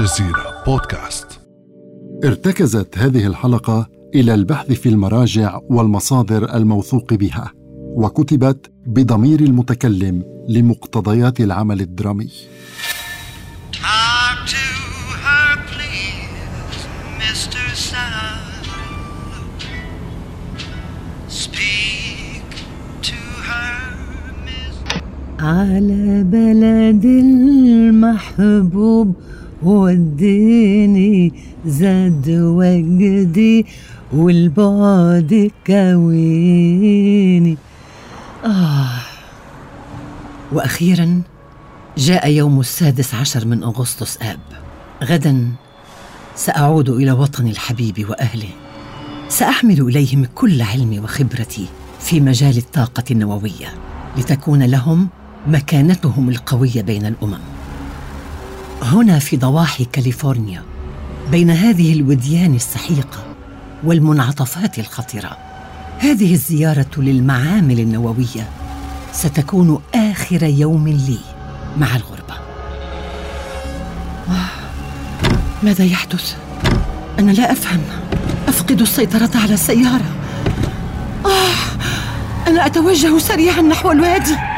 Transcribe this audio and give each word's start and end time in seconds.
الجزيرة 0.00 0.62
بودكاست 0.66 1.40
ارتكزت 2.24 2.98
هذه 2.98 3.26
الحلقة 3.26 3.88
إلى 4.14 4.34
البحث 4.34 4.72
في 4.72 4.88
المراجع 4.88 5.58
والمصادر 5.70 6.54
الموثوق 6.56 7.14
بها 7.14 7.52
وكتبت 7.96 8.72
بضمير 8.86 9.40
المتكلم 9.40 10.24
لمقتضيات 10.48 11.40
العمل 11.40 11.80
الدرامي 11.80 12.28
Talk 13.72 14.46
to 14.54 14.66
her, 15.24 15.56
please, 15.72 16.80
Mr. 17.20 17.64
Sun. 17.90 18.40
Speak 21.28 22.44
to 23.02 23.18
her, 23.48 23.74
Miss. 24.46 24.76
على 25.40 26.22
بلد 26.24 27.04
المحبوب 27.74 29.14
وديني 29.62 31.32
زاد 31.66 32.30
وجدي 32.30 33.66
والبعد 34.12 35.50
كويني. 35.66 37.56
آه. 38.44 38.88
وأخيرا 40.52 41.22
جاء 41.98 42.30
يوم 42.30 42.60
السادس 42.60 43.14
عشر 43.14 43.46
من 43.46 43.62
أغسطس 43.62 44.18
آب. 44.22 44.40
غدا 45.04 45.48
سأعود 46.36 46.88
إلى 46.88 47.12
وطني 47.12 47.50
الحبيب 47.50 48.10
وأهله. 48.10 48.48
سأحمل 49.28 49.80
إليهم 49.80 50.24
كل 50.34 50.62
علمي 50.62 51.00
وخبرتي 51.00 51.66
في 52.00 52.20
مجال 52.20 52.56
الطاقة 52.56 53.04
النووية 53.10 53.68
لتكون 54.18 54.62
لهم 54.62 55.08
مكانتهم 55.46 56.28
القوية 56.28 56.82
بين 56.82 57.06
الأمم. 57.06 57.59
هنا 58.82 59.18
في 59.18 59.36
ضواحي 59.36 59.84
كاليفورنيا 59.84 60.62
بين 61.30 61.50
هذه 61.50 61.92
الوديان 61.92 62.54
السحيقة 62.54 63.24
والمنعطفات 63.84 64.78
الخطرة. 64.78 65.36
هذه 65.98 66.32
الزيارة 66.32 66.90
للمعامل 66.96 67.80
النووية 67.80 68.48
ستكون 69.12 69.80
آخر 69.94 70.42
يوم 70.42 70.88
لي 70.88 71.18
مع 71.78 71.96
الغربة. 71.96 72.34
آه، 74.28 74.48
ماذا 75.62 75.84
يحدث؟ 75.84 76.36
أنا 77.18 77.30
لا 77.30 77.52
أفهم. 77.52 77.80
أفقد 78.48 78.80
السيطرة 78.80 79.30
على 79.34 79.54
السيارة. 79.54 80.10
آه 81.26 81.80
أنا 82.46 82.66
أتوجه 82.66 83.18
سريعا 83.18 83.62
نحو 83.62 83.90
الوادي. 83.92 84.49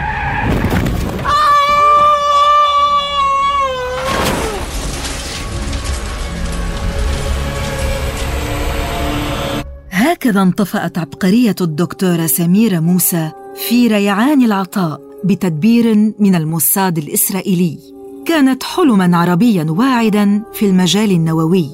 هكذا 10.22 10.42
انطفأت 10.42 10.98
عبقرية 10.98 11.54
الدكتورة 11.60 12.26
سميرة 12.26 12.80
موسى 12.80 13.30
في 13.68 13.88
ريعان 13.88 14.42
العطاء 14.42 15.00
بتدبير 15.24 15.94
من 16.18 16.34
الموساد 16.34 16.98
الإسرائيلي. 16.98 17.78
كانت 18.26 18.62
حلما 18.62 19.16
عربيا 19.16 19.66
واعدا 19.68 20.42
في 20.52 20.66
المجال 20.66 21.10
النووي 21.10 21.70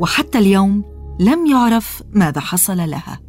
وحتى 0.00 0.38
اليوم 0.38 0.84
لم 1.20 1.46
يعرف 1.46 2.02
ماذا 2.12 2.40
حصل 2.40 2.76
لها. 2.76 3.20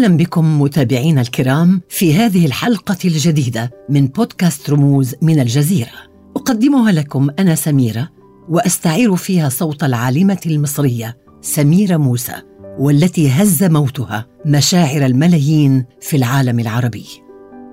أهلا 0.00 0.16
بكم 0.16 0.62
متابعينا 0.62 1.20
الكرام 1.20 1.80
في 1.88 2.14
هذه 2.14 2.46
الحلقة 2.46 2.96
الجديدة 3.04 3.70
من 3.88 4.06
بودكاست 4.06 4.70
رموز 4.70 5.14
من 5.22 5.40
الجزيرة. 5.40 5.92
أقدمها 6.36 6.92
لكم 6.92 7.30
أنا 7.38 7.54
سميرة 7.54 8.08
وأستعير 8.48 9.16
فيها 9.16 9.48
صوت 9.48 9.84
العالمة 9.84 10.40
المصرية 10.46 11.16
سميرة 11.40 11.96
موسى 11.96 12.32
والتي 12.78 13.30
هز 13.30 13.64
موتها 13.64 14.26
مشاعر 14.46 15.06
الملايين 15.06 15.84
في 16.00 16.16
العالم 16.16 16.60
العربي. 16.60 17.06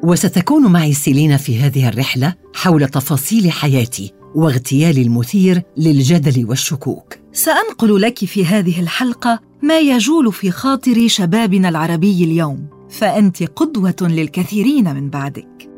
وستكون 0.04 0.72
معي 0.72 0.94
سيلينا 0.94 1.38
في 1.38 1.60
هذه 1.60 1.88
الرحلة 1.88 2.34
حول 2.56 2.88
تفاصيل 2.88 3.52
حياتي 3.52 4.14
واغتيالي 4.36 5.02
المثير 5.02 5.62
للجدل 5.78 6.46
والشكوك. 6.46 7.14
سأنقل 7.34 8.02
لك 8.02 8.26
في 8.26 8.46
هذه 8.46 8.82
الحلقة 8.82 9.47
ما 9.62 9.80
يجول 9.80 10.34
في 10.34 10.52
خاطر 10.52 11.08
شبابنا 11.08 11.70
العربي 11.70 12.24
اليوم 12.24 12.68
فأنت 12.90 13.44
قدوة 13.44 13.96
للكثيرين 14.02 14.96
من 14.96 15.10
بعدك. 15.10 15.70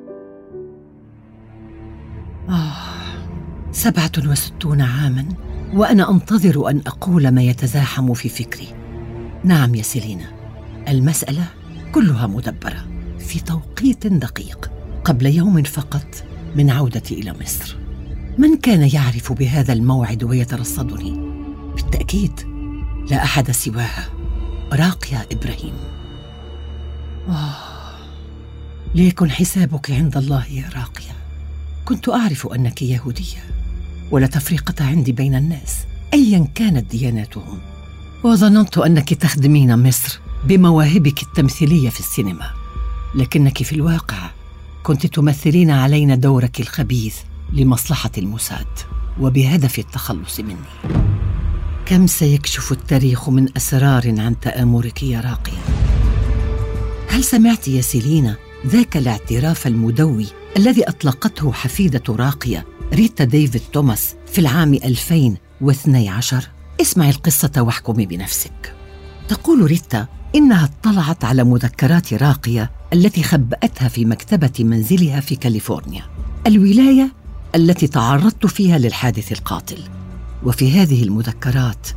آه 2.49 2.73
سبعة 3.71 4.11
وستون 4.17 4.81
عاما 4.81 5.25
وأنا 5.73 6.11
أنتظر 6.11 6.69
أن 6.69 6.81
أقول 6.87 7.31
ما 7.31 7.41
يتزاحم 7.41 8.13
في 8.13 8.29
فكري. 8.29 8.67
نعم 9.43 9.75
يا 9.75 9.81
سيلينا 9.81 10.25
المسألة 10.87 11.45
كلها 11.91 12.27
مدبرة 12.27 12.87
في 13.19 13.39
توقيت 13.39 14.07
دقيق 14.07 14.71
قبل 15.03 15.25
يوم 15.25 15.63
فقط 15.63 16.23
من 16.55 16.69
عودتي 16.69 17.19
إلى 17.19 17.33
مصر. 17.41 17.77
من 18.37 18.57
كان 18.57 18.89
يعرف 18.93 19.33
بهذا 19.33 19.73
الموعد 19.73 20.23
ويترصدني؟ 20.23 21.31
بالتأكيد 21.75 22.58
لا 23.09 23.23
أحد 23.23 23.51
سواها 23.51 24.09
راقية 24.73 25.27
إبراهيم. 25.31 25.73
آه. 27.29 27.53
ليكن 28.95 29.31
حسابك 29.31 29.91
عند 29.91 30.17
الله 30.17 30.45
يا 30.45 30.69
راقية 30.75 31.11
كنت 31.85 32.09
أعرف 32.09 32.47
أنك 32.47 32.81
يهودية 32.81 33.43
ولا 34.11 34.27
تفرقة 34.27 34.85
عندي 34.85 35.11
بين 35.11 35.35
الناس. 35.35 35.77
أيا 36.13 36.47
كانت 36.55 36.91
دياناتهم. 36.91 37.59
وظننت 38.23 38.77
أنك 38.77 39.13
تخدمين 39.13 39.87
مصر 39.87 40.19
بمواهبك 40.45 41.23
التمثيلية 41.23 41.89
في 41.89 41.99
السينما. 41.99 42.51
لكنك 43.15 43.63
في 43.63 43.75
الواقع 43.75 44.29
كنت 44.83 45.05
تمثلين 45.05 45.71
علينا 45.71 46.15
دورك 46.15 46.59
الخبيث 46.59 47.17
لمصلحة 47.53 48.11
الموساد 48.17 48.67
وبهدف 49.19 49.79
التخلص 49.79 50.39
مني. 50.39 50.55
كم 51.89 52.07
سيكشف 52.07 52.71
التاريخ 52.71 53.29
من 53.29 53.57
أسرار 53.57 54.19
عن 54.19 54.39
تآمرك 54.39 55.03
يا 55.03 55.19
راقية 55.21 55.57
هل 57.07 57.23
سمعت 57.23 57.67
يا 57.67 57.81
سيلينا 57.81 58.35
ذاك 58.67 58.97
الاعتراف 58.97 59.67
المدوي 59.67 60.25
الذي 60.57 60.83
أطلقته 60.83 61.51
حفيدة 61.51 62.03
راقية 62.09 62.65
ريتا 62.93 63.23
ديفيد 63.23 63.61
توماس 63.73 64.15
في 64.27 64.41
العام 64.41 64.73
2012 64.73 66.49
اسمعي 66.81 67.09
القصة 67.09 67.51
واحكمي 67.57 68.05
بنفسك. 68.05 68.73
تقول 69.27 69.63
ريتا 69.63 70.07
إنها 70.35 70.65
اطلعت 70.65 71.25
على 71.25 71.43
مذكرات 71.43 72.13
راقية 72.13 72.71
التي 72.93 73.23
خبأتها 73.23 73.87
في 73.87 74.05
مكتبة 74.05 74.53
منزلها 74.59 75.19
في 75.19 75.35
كاليفورنيا 75.35 76.03
الولاية 76.47 77.11
التي 77.55 77.87
تعرضت 77.87 78.45
فيها 78.45 78.77
للحادث 78.77 79.31
القاتل. 79.31 79.98
وفي 80.43 80.71
هذه 80.71 81.03
المذكرات 81.03 81.87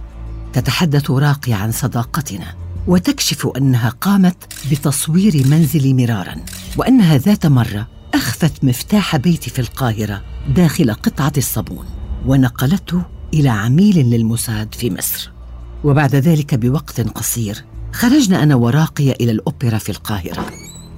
تتحدث 0.53 1.11
راقية 1.11 1.55
عن 1.55 1.73
صداقتنا 1.73 2.55
وتكشف 2.87 3.47
أنها 3.57 3.89
قامت 3.89 4.37
بتصوير 4.71 5.47
منزلي 5.47 5.95
مرارا 5.95 6.37
وأنها 6.77 7.19
ذات 7.19 7.47
مرة 7.47 7.89
أخفت 8.15 8.65
مفتاح 8.65 9.17
بيتي 9.17 9.51
في 9.51 9.59
القاهرة 9.59 10.23
داخل 10.57 10.93
قطعة 10.93 11.33
الصابون 11.37 11.87
ونقلته 12.27 13.03
إلى 13.35 13.49
عميل 13.49 14.11
للموساد 14.11 14.75
في 14.75 14.91
مصر. 14.91 15.31
وبعد 15.85 16.15
ذلك 16.15 16.55
بوقت 16.55 17.01
قصير 17.01 17.65
خرجنا 17.93 18.43
أنا 18.43 18.55
وراقية 18.55 19.13
إلى 19.21 19.33
الأوبرا 19.33 19.79
في 19.79 19.91
القاهرة 19.91 20.47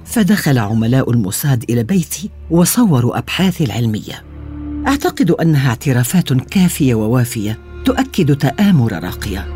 فدخل 0.05 0.57
عملاء 0.57 1.11
الموساد 1.11 1.63
إلى 1.69 1.83
بيتي 1.83 2.29
وصوروا 2.51 3.17
أبحاثي 3.17 3.63
العلمية. 3.63 4.23
أعتقد 4.87 5.31
أنها 5.31 5.69
اعترافات 5.69 6.33
كافية 6.33 6.95
ووافية 6.95 7.59
تؤكد 7.85 8.35
تآمر 8.37 8.93
راقية 9.03 9.47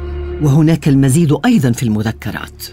وهناك 0.41 0.87
المزيد 0.87 1.37
أيضا 1.45 1.71
في 1.71 1.83
المذكرات. 1.83 2.63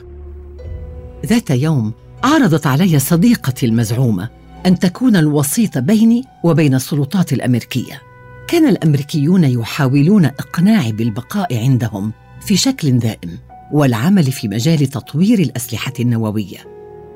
ذات 1.26 1.50
يوم 1.50 1.92
عرضت 2.24 2.66
علي 2.66 2.98
صديقتي 2.98 3.66
المزعومة 3.66 4.28
أن 4.66 4.78
تكون 4.78 5.16
الوسيط 5.16 5.78
بيني 5.78 6.24
وبين 6.44 6.74
السلطات 6.74 7.32
الأمريكية. 7.32 8.02
كان 8.48 8.68
الأمريكيون 8.68 9.44
يحاولون 9.44 10.24
إقناعي 10.24 10.92
بالبقاء 10.92 11.58
عندهم 11.58 12.12
في 12.40 12.56
شكل 12.56 12.98
دائم 12.98 13.38
والعمل 13.72 14.32
في 14.32 14.48
مجال 14.48 14.86
تطوير 14.86 15.38
الأسلحة 15.38 15.92
النووية. 16.00 16.58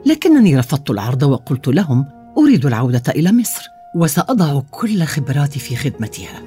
لكنني 0.07 0.59
رفضت 0.59 0.91
العرض 0.91 1.23
وقلت 1.23 1.69
لهم 1.69 2.07
أريد 2.39 2.67
العودة 2.67 3.03
إلى 3.09 3.33
مصر. 3.33 3.80
وسأضع 3.95 4.61
كل 4.71 5.05
خبراتي 5.05 5.59
في 5.59 5.77
خدمتها. 5.77 6.43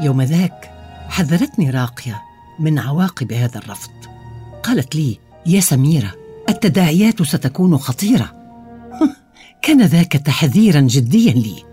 يوم 0.00 0.22
ذاك 0.22 0.70
حذرتني 1.08 1.70
راقية 1.70 2.22
من 2.58 2.78
عواقب 2.78 3.32
هذا 3.32 3.58
الرفض. 3.58 3.90
قالت 4.62 4.96
لي 4.96 5.18
يا 5.46 5.60
سميرة 5.60 6.14
التداعيات 6.48 7.22
ستكون 7.22 7.78
خطيرة. 7.78 8.32
كان 9.62 9.82
ذاك 9.82 10.12
تحذيرا 10.12 10.80
جديا 10.80 11.32
لي 11.32 11.64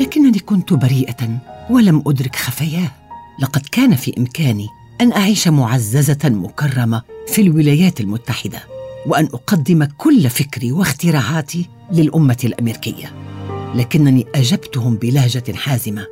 لكنني 0.00 0.38
كنت 0.38 0.72
بريئة 0.72 1.38
ولم 1.70 2.02
أدرك 2.06 2.36
خفاياه. 2.36 2.90
لقد 3.38 3.62
كان 3.72 3.94
في 3.94 4.14
إمكاني 4.18 4.66
أن 5.00 5.12
أعيش 5.12 5.48
معززة 5.48 6.18
مكرمة 6.24 7.02
في 7.26 7.42
الولايات 7.42 8.00
المتحدة 8.00 8.58
وأن 9.06 9.24
أقدم 9.24 9.84
كل 9.84 10.30
فكري 10.30 10.72
واختراعاتي 10.72 11.68
للأمة 11.92 12.38
الأمريكية. 12.44 13.33
لكنني 13.74 14.26
أجبتهم 14.34 14.96
بلهجة 14.96 15.52
حازمة. 15.52 16.06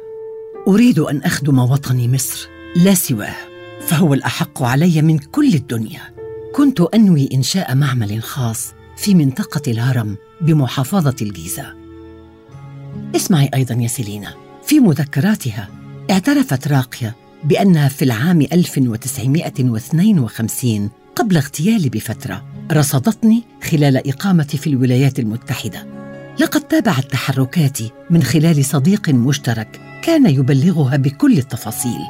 أريد 0.68 0.98
أن 0.98 1.18
أخدم 1.18 1.58
وطني 1.58 2.08
مصر 2.08 2.48
لا 2.76 2.94
سواه 2.94 3.36
فهو 3.80 4.14
الأحق 4.14 4.62
علي 4.62 5.02
من 5.02 5.18
كل 5.18 5.54
الدنيا. 5.54 6.00
كنت 6.54 6.80
أنوي 6.80 7.28
إنشاء 7.34 7.74
معمل 7.74 8.22
خاص 8.22 8.72
في 8.96 9.14
منطقة 9.14 9.70
الهرم 9.70 10.16
بمحافظة 10.40 11.16
الجيزة. 11.22 11.74
اسمعي 13.16 13.50
أيضا 13.54 13.74
يا 13.74 13.88
سيلينا 13.88 14.34
في 14.66 14.80
مذكراتها 14.80 15.68
اعترفت 16.10 16.68
راقية 16.68 17.16
بأنها 17.44 17.88
في 17.88 18.04
العام 18.04 18.40
1952 18.40 20.90
قبل 21.16 21.36
اغتيالي 21.36 21.88
بفترة 21.88 22.44
رصدتني 22.72 23.42
خلال 23.62 24.08
إقامتي 24.08 24.58
في 24.58 24.66
الولايات 24.66 25.18
المتحدة. 25.18 26.01
لقد 26.42 26.60
تابعت 26.60 27.04
تحركاتي 27.04 27.90
من 28.10 28.22
خلال 28.22 28.64
صديق 28.64 29.08
مشترك 29.08 29.80
كان 30.02 30.26
يبلغها 30.26 30.96
بكل 30.96 31.38
التفاصيل 31.38 32.00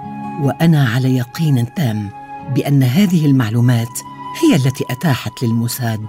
وأنا 0.42 0.88
على 0.88 1.16
يقين 1.16 1.74
تام 1.74 2.10
بأن 2.54 2.82
هذه 2.82 3.26
المعلومات 3.26 3.98
هي 4.42 4.56
التي 4.56 4.84
أتاحت 4.90 5.42
للموساد 5.42 6.00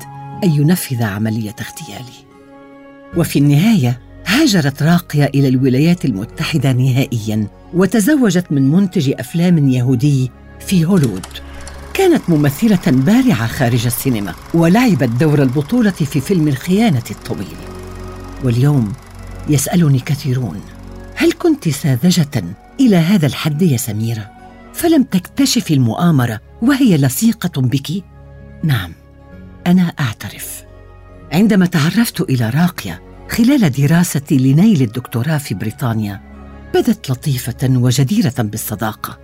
أن 0.43 0.51
ينفذ 0.51 1.03
عملية 1.03 1.55
اغتيالي. 1.61 2.25
وفي 3.17 3.39
النهاية 3.39 3.99
هاجرت 4.25 4.83
راقية 4.83 5.25
إلى 5.25 5.47
الولايات 5.47 6.05
المتحدة 6.05 6.71
نهائيا 6.71 7.47
وتزوجت 7.73 8.51
من 8.51 8.71
منتج 8.71 9.13
أفلام 9.19 9.69
يهودي 9.69 10.31
في 10.59 10.85
هوليوود. 10.85 11.25
كانت 11.93 12.29
ممثلة 12.29 12.81
بارعة 12.85 13.47
خارج 13.47 13.85
السينما 13.85 14.33
ولعبت 14.53 15.09
دور 15.09 15.43
البطولة 15.43 15.91
في 15.91 16.21
فيلم 16.21 16.47
الخيانة 16.47 17.03
الطويل. 17.11 17.72
واليوم 18.43 18.93
يسألني 19.49 19.99
كثيرون 19.99 20.61
هل 21.15 21.31
كنت 21.31 21.69
ساذجة 21.69 22.43
إلى 22.79 22.95
هذا 22.95 23.27
الحد 23.27 23.61
يا 23.61 23.77
سميرة؟ 23.77 24.31
فلم 24.73 25.03
تكتشفي 25.03 25.73
المؤامرة 25.73 26.39
وهي 26.61 26.97
لصيقة 26.97 27.61
بك؟ 27.61 28.03
نعم 28.63 28.91
أنا 29.67 29.93
أعترف. 29.99 30.63
عندما 31.31 31.65
تعرفت 31.65 32.21
إلى 32.21 32.49
راقية 32.49 33.01
خلال 33.29 33.71
دراستي 33.71 34.37
لنيل 34.37 34.81
الدكتوراه 34.81 35.37
في 35.37 35.55
بريطانيا 35.55 36.21
بدت 36.73 37.11
لطيفة 37.11 37.69
وجديرة 37.69 38.33
بالصداقة 38.39 39.19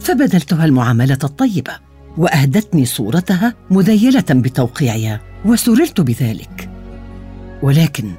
فبذلتها 0.00 0.64
المعاملة 0.64 1.18
الطيبة 1.24 1.72
وأهدتني 2.16 2.86
صورتها 2.86 3.54
مذيلة 3.70 4.24
بتوقيعها 4.30 5.20
وسررت 5.44 6.00
بذلك. 6.00 6.70
ولكن 7.62 8.12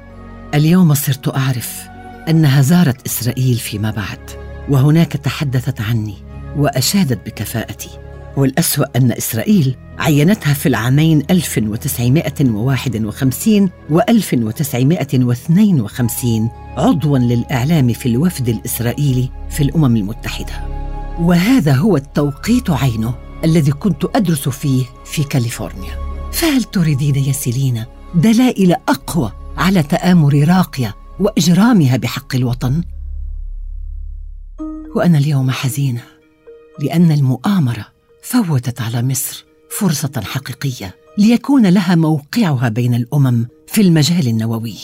اليوم 0.54 0.94
صرت 0.94 1.36
أعرف 1.36 1.82
أنها 2.28 2.62
زارت 2.62 3.06
إسرائيل 3.06 3.56
فيما 3.56 3.90
بعد 3.90 4.18
وهناك 4.68 5.12
تحدثت 5.12 5.80
عني 5.80 6.14
وأشادت 6.56 7.26
بكفاءتي. 7.26 7.88
والأسوأ 8.36 8.84
أن 8.96 9.12
إسرائيل 9.12 9.76
عينتها 9.98 10.54
في 10.54 10.66
العامين 10.66 11.22
1951 11.30 13.70
و 13.90 14.00
1952 14.00 16.50
عضوا 16.76 17.18
للإعلام 17.18 17.92
في 17.92 18.06
الوفد 18.06 18.48
الإسرائيلي 18.48 19.30
في 19.50 19.62
الأمم 19.62 19.96
المتحدة. 19.96 20.52
وهذا 21.20 21.72
هو 21.72 21.96
التوقيت 21.96 22.70
عينه 22.70 23.14
الذي 23.44 23.72
كنت 23.72 24.04
أدرس 24.14 24.48
فيه 24.48 24.84
في 25.04 25.24
كاليفورنيا. 25.24 25.92
فهل 26.32 26.64
تريدين 26.64 27.16
يا 27.16 27.32
سيلينا 27.32 27.86
دلائل 28.14 28.74
أقوى 28.88 29.32
على 29.56 29.82
تآمر 29.82 30.44
راقية 30.48 30.94
وإجرامها 31.20 31.96
بحق 31.96 32.34
الوطن. 32.34 32.82
وأنا 34.94 35.18
اليوم 35.18 35.50
حزينة 35.50 36.02
لأن 36.80 37.12
المؤامرة 37.12 37.86
فوتت 38.22 38.80
على 38.80 39.02
مصر 39.02 39.44
فرصة 39.78 40.22
حقيقية 40.24 40.94
ليكون 41.18 41.66
لها 41.66 41.94
موقعها 41.94 42.68
بين 42.68 42.94
الأمم 42.94 43.46
في 43.66 43.80
المجال 43.80 44.28
النووي. 44.28 44.76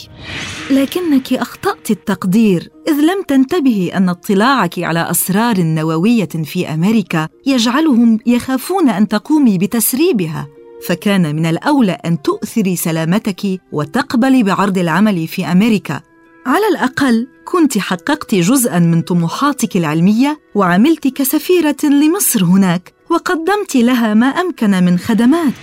لكنك 0.71 1.33
أخطأت 1.33 1.91
التقدير 1.91 2.69
إذ 2.87 2.93
لم 2.93 3.23
تنتبهي 3.27 3.97
أن 3.97 4.09
اطلاعك 4.09 4.79
على 4.79 5.11
أسرار 5.11 5.61
نووية 5.63 6.29
في 6.43 6.73
أمريكا 6.73 7.29
يجعلهم 7.45 8.19
يخافون 8.25 8.89
أن 8.89 9.07
تقومي 9.07 9.57
بتسريبها. 9.57 10.47
فكان 10.87 11.35
من 11.35 11.45
الأولى 11.45 11.91
أن 11.91 12.21
تؤثري 12.21 12.75
سلامتك 12.75 13.61
وتقبلي 13.71 14.43
بعرض 14.43 14.77
العمل 14.77 15.27
في 15.27 15.45
أمريكا. 15.45 16.01
على 16.45 16.67
الأقل 16.71 17.27
كنت 17.45 17.77
حققت 17.77 18.35
جزءا 18.35 18.79
من 18.79 19.01
طموحاتك 19.01 19.77
العلمية 19.77 20.39
وعملت 20.55 21.07
كسفيره 21.07 21.75
لمصر 21.83 22.43
هناك 22.43 22.93
وقدمت 23.09 23.75
لها 23.75 24.13
ما 24.13 24.27
أمكن 24.27 24.83
من 24.83 24.99
خدمات. 24.99 25.53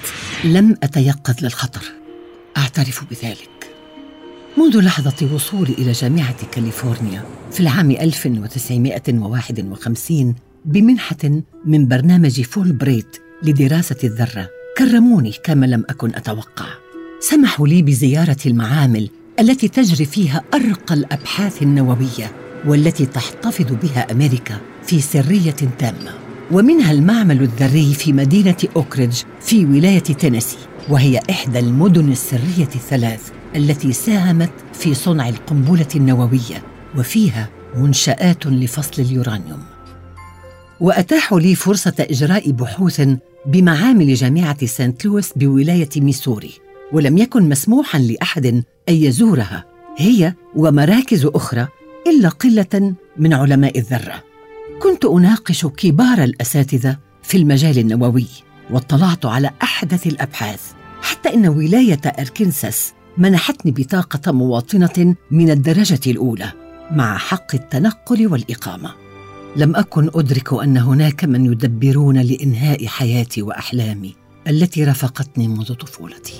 لم 0.45 0.77
أتيقظ 0.83 1.45
للخطر. 1.45 1.83
أعترف 2.57 3.05
بذلك. 3.11 3.51
منذ 4.59 4.81
لحظة 4.81 5.35
وصولي 5.35 5.73
إلى 5.73 5.93
جامعة 5.93 6.47
كاليفورنيا 6.53 7.25
في 7.53 7.61
العام 7.61 7.91
1951 7.91 10.35
بمنحة 10.65 11.43
من 11.65 11.89
برنامج 11.89 12.41
فولبرايت 12.41 13.17
لدراسة 13.43 13.97
الذرة 14.05 14.60
كرموني 14.81 15.33
كما 15.45 15.67
لم 15.67 15.85
أكن 15.89 16.15
أتوقع. 16.15 16.67
سمحوا 17.21 17.69
لي 17.69 17.83
بزيارة 17.83 18.37
المعامل 18.47 19.11
التي 19.41 19.69
تجري 19.69 20.05
فيها 20.05 20.43
ارقى 20.55 20.95
الأبحاث 20.95 21.63
النووية 21.63 22.33
والتي 22.67 23.07
تحتفظ 23.07 23.67
بها 23.83 24.13
أمريكا 24.13 24.59
في 24.83 25.01
سرية 25.01 25.57
تامة 25.79 26.15
ومنها 26.51 26.93
المعمل 26.93 27.43
الذري 27.43 27.95
في 27.95 28.13
مدينة 28.13 28.57
أوكريدج 28.77 29.23
في 29.41 29.65
ولاية 29.65 29.99
تينيسي 29.99 30.59
وهي 30.89 31.21
إحدى 31.31 31.59
المدن 31.59 32.13
السرية 32.13 32.71
الثلاث 32.75 33.31
التي 33.57 33.93
ساهمت 33.93 34.53
في 34.73 34.95
صنع 34.95 35.29
القنبلة 35.29 35.89
النووية 35.97 36.63
وفيها 36.97 37.49
منشآت 37.77 38.47
لفصل 38.47 39.03
اليورانيوم. 39.03 39.63
واتاحوا 40.81 41.41
لي 41.41 41.55
فرصة 41.55 41.95
إجراء 42.01 42.51
بحوث 42.51 43.09
بمعامل 43.47 44.15
جامعة 44.15 44.67
سانت 44.67 45.05
لويس 45.05 45.33
بولاية 45.37 45.89
ميسوري 45.97 46.53
ولم 46.93 47.19
يكن 47.19 47.49
مسموحا 47.49 47.99
لأحد 47.99 48.47
أن 48.47 48.65
يزورها. 48.89 49.65
هي 49.97 50.35
ومراكز 50.57 51.27
أخرى 51.27 51.69
إلا 52.07 52.29
قلة 52.29 52.95
من 53.17 53.35
علماء 53.35 53.79
الذرة. 53.79 54.25
كنت 54.83 55.05
أناقش 55.05 55.67
كبار 55.67 56.25
الأساتذة 56.25 56.99
في 57.23 57.37
المجال 57.37 57.79
النووي 57.79 58.27
واطلعت 58.71 59.27
على 59.27 59.51
أحدث 59.63 60.07
الأبحاث 60.07 60.73
حتى 61.03 61.35
إن 61.35 61.49
ولاية 61.49 62.01
أركنساس 62.19 62.93
منحتني 63.19 63.73
بطاقة 63.73 64.33
مواطنة 64.33 65.15
من 65.31 65.51
الدرجة 65.51 66.11
الأولى 66.11 66.53
مع 66.91 67.19
حق 67.19 67.55
التنقل 67.55 68.27
والإقامة. 68.27 69.00
لم 69.57 69.77
أكن 69.77 70.11
أدرك 70.15 70.53
أن 70.53 70.77
هناك 70.77 71.25
من 71.25 71.47
يدبرون 71.47 72.19
لإنهاء 72.19 72.87
حياتي 72.87 73.43
وأحلامي 73.43 74.15
التي 74.49 74.85
رافقتني 74.85 75.49
منذ 75.49 75.75
طفولتي. 75.75 76.35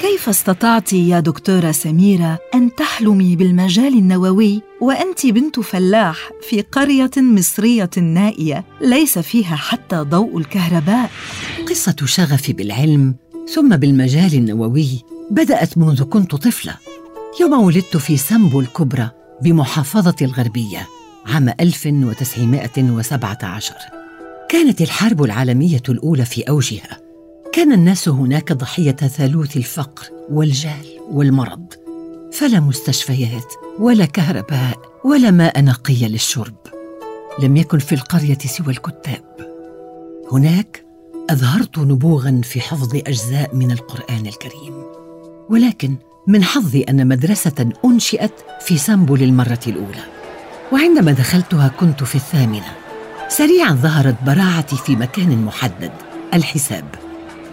كيف 0.00 0.28
استطعت 0.28 0.92
يا 0.92 1.20
دكتورة 1.20 1.72
سميرة 1.72 2.38
أن 2.54 2.74
تحلمي 2.74 3.36
بالمجال 3.36 3.98
النووي 3.98 4.62
وأنت 4.80 5.26
بنت 5.26 5.60
فلاح 5.60 6.30
في 6.48 6.60
قرية 6.60 7.10
مصرية 7.16 7.90
نائية 7.96 8.64
ليس 8.80 9.18
فيها 9.18 9.56
حتى 9.56 9.96
ضوء 9.96 10.38
الكهرباء؟ 10.38 11.10
قصة 11.68 11.96
شغفي 12.04 12.52
بالعلم 12.52 13.14
ثم 13.54 13.76
بالمجال 13.76 14.34
النووي 14.34 15.02
بدأت 15.30 15.78
منذ 15.78 16.02
كنت 16.02 16.34
طفلة. 16.34 16.74
يوم 17.40 17.52
ولدت 17.52 17.96
في 17.96 18.16
سامبو 18.16 18.60
الكبرى 18.60 19.10
بمحافظة 19.42 20.16
الغربية. 20.22 20.88
عام 21.26 21.48
1917 21.60 23.74
كانت 24.48 24.80
الحرب 24.80 25.22
العالمية 25.22 25.82
الأولى 25.88 26.24
في 26.24 26.42
أوجها. 26.42 27.00
كان 27.52 27.72
الناس 27.72 28.08
هناك 28.08 28.52
ضحية 28.52 28.92
ثالوث 28.92 29.56
الفقر 29.56 30.06
والجهل 30.30 30.86
والمرض. 31.10 31.66
فلا 32.32 32.60
مستشفيات 32.60 33.54
ولا 33.78 34.04
كهرباء 34.04 34.78
ولا 35.04 35.30
ماء 35.30 35.64
نقي 35.64 36.08
للشرب. 36.08 36.56
لم 37.42 37.56
يكن 37.56 37.78
في 37.78 37.94
القرية 37.94 38.38
سوى 38.38 38.68
الكتاب. 38.68 39.24
هناك 40.32 40.84
أظهرت 41.30 41.78
نبوغا 41.78 42.40
في 42.44 42.60
حفظ 42.60 42.96
أجزاء 42.96 43.56
من 43.56 43.70
القرآن 43.70 44.26
الكريم. 44.26 44.82
ولكن 45.50 45.96
من 46.26 46.44
حظي 46.44 46.82
أن 46.82 47.08
مدرسة 47.08 47.72
أنشئت 47.84 48.32
في 48.60 48.78
سامبو 48.78 49.16
للمرة 49.16 49.60
الأولى. 49.66 50.23
وعندما 50.72 51.12
دخلتها 51.12 51.68
كنت 51.68 52.04
في 52.04 52.14
الثامنة. 52.14 52.72
سريعا 53.28 53.72
ظهرت 53.72 54.16
براعتي 54.22 54.76
في 54.76 54.96
مكان 54.96 55.44
محدد 55.44 55.92
الحساب. 56.34 56.84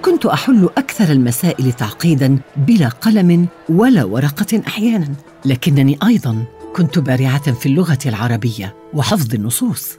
كنت 0.02 0.26
أحل 0.26 0.70
أكثر 0.78 1.12
المسائل 1.12 1.74
تعقيدا 1.74 2.40
بلا 2.58 2.88
قلم 2.88 3.48
ولا 3.70 4.04
ورقة 4.04 4.62
أحيانا. 4.68 5.14
لكنني 5.46 5.98
أيضا 6.04 6.44
كنت 6.76 7.00
بارعة 7.00 7.52
في 7.54 7.66
اللغة 7.66 8.00
العربية 8.06 8.76
وحفظ 8.94 9.34
النصوص. 9.34 9.90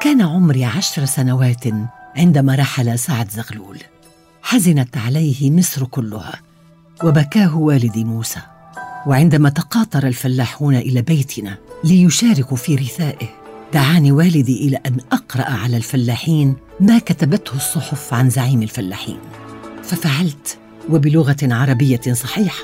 كان 0.00 0.22
عمري 0.22 0.64
عشر 0.64 1.04
سنوات 1.04 1.64
عندما 2.16 2.54
رحل 2.54 2.98
سعد 2.98 3.30
زغلول. 3.30 3.78
حزنت 4.42 4.96
عليه 4.96 5.50
مصر 5.50 5.84
كلها 5.84 6.40
وبكاه 7.04 7.56
والدي 7.56 8.04
موسى. 8.04 8.40
وعندما 9.06 9.48
تقاطر 9.48 10.06
الفلاحون 10.06 10.74
إلى 10.74 11.02
بيتنا 11.02 11.58
ليشاركوا 11.84 12.56
في 12.56 12.74
رثائه. 12.74 13.26
دعاني 13.74 14.12
والدي 14.12 14.68
إلى 14.68 14.76
أن 14.86 14.96
أقرأ 15.12 15.50
على 15.50 15.76
الفلاحين 15.76 16.56
ما 16.80 16.98
كتبته 16.98 17.56
الصحف 17.56 18.14
عن 18.14 18.30
زعيم 18.30 18.62
الفلاحين. 18.62 19.18
ففعلت 19.82 20.58
وبلغة 20.90 21.36
عربية 21.42 22.00
صحيحة. 22.12 22.62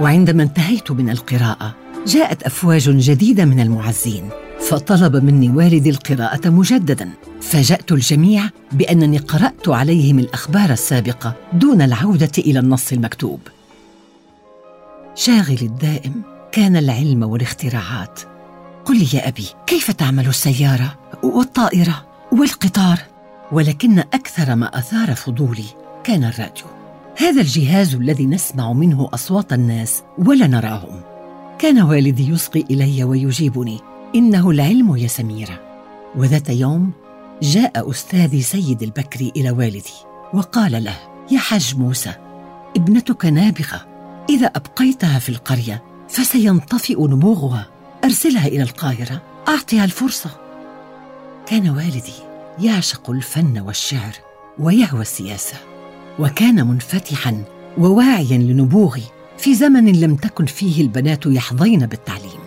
وعندما 0.00 0.42
انتهيت 0.42 0.90
من 0.90 1.10
القراءة 1.10 1.74
جاءت 2.06 2.42
أفواج 2.42 2.90
جديدة 2.90 3.44
من 3.44 3.60
المعزين 3.60 4.28
فطلب 4.60 5.16
مني 5.16 5.48
والدي 5.48 5.90
القراءة 5.90 6.48
مجددا. 6.48 7.10
فاجأت 7.40 7.92
الجميع 7.92 8.48
بأنني 8.72 9.18
قرأت 9.18 9.68
عليهم 9.68 10.18
الأخبار 10.18 10.70
السابقة 10.72 11.34
دون 11.52 11.82
العودة 11.82 12.32
إلى 12.38 12.58
النص 12.58 12.92
المكتوب. 12.92 13.40
شاغلي 15.14 15.66
الدائم 15.66 16.22
كان 16.52 16.76
العلم 16.76 17.22
والاختراعات. 17.22 18.31
قل 18.84 18.98
لي 18.98 19.08
يا 19.14 19.28
أبي 19.28 19.46
كيف 19.66 19.90
تعمل 19.90 20.28
السيارة 20.28 20.98
والطائرة 21.22 22.06
والقطار؟ 22.32 22.98
ولكن 23.52 23.98
أكثر 23.98 24.54
ما 24.54 24.78
أثار 24.78 25.14
فضولي 25.14 25.64
كان 26.04 26.24
الراديو. 26.24 26.66
هذا 27.18 27.40
الجهاز 27.40 27.94
الذي 27.94 28.26
نسمع 28.26 28.72
منه 28.72 29.08
أصوات 29.14 29.52
الناس 29.52 30.02
ولا 30.18 30.46
نراهم. 30.46 31.00
كان 31.58 31.82
والدي 31.82 32.28
يصغي 32.28 32.64
إلي 32.70 33.04
ويجيبني. 33.04 33.80
إنه 34.14 34.50
العلم 34.50 34.96
يا 34.96 35.08
سميرة. 35.08 35.60
وذات 36.16 36.48
يوم 36.48 36.92
جاء 37.42 37.90
أستاذي 37.90 38.42
سيد 38.42 38.82
البكري 38.82 39.32
إلى 39.36 39.50
والدي 39.50 39.94
وقال 40.34 40.84
له 40.84 40.96
يا 41.30 41.38
حاج 41.38 41.74
موسى 41.78 42.14
ابنتك 42.76 43.26
نابغة. 43.26 43.86
إذا 44.30 44.46
أبقيتها 44.46 45.18
في 45.18 45.28
القرية 45.28 45.82
فسينطفئ 46.08 47.06
نبوغها 47.06 47.66
أرسلها 48.04 48.46
إلى 48.46 48.62
القاهرة. 48.62 49.22
اعطها 49.48 49.84
الفرصة. 49.84 50.30
كان 51.46 51.68
والدي 51.70 52.12
يعشق 52.58 53.10
الفن 53.10 53.58
والشعر 53.58 54.12
ويهوى 54.58 55.00
السياسة 55.00 55.56
وكان 56.18 56.66
منفتحا 56.66 57.44
وواعيا 57.78 58.38
لنبوغي 58.38 59.02
في 59.38 59.54
زمن 59.54 59.92
لم 59.92 60.16
تكن 60.16 60.46
فيه 60.46 60.82
البنات 60.82 61.26
يحظين 61.26 61.86
بالتعليم. 61.86 62.40